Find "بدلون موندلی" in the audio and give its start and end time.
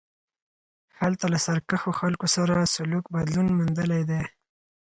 3.15-4.01